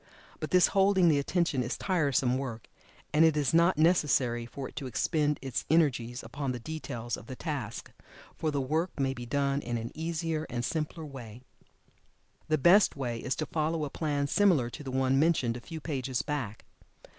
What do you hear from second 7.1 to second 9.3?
of the task, for the work may be